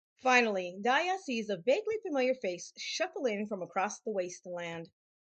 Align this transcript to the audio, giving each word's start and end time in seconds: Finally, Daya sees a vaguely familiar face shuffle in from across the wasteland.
Finally, 0.23 0.75
Daya 0.81 1.19
sees 1.19 1.47
a 1.51 1.57
vaguely 1.57 1.99
familiar 2.01 2.33
face 2.33 2.73
shuffle 2.75 3.27
in 3.27 3.45
from 3.45 3.61
across 3.61 3.99
the 3.99 4.09
wasteland. 4.09 4.89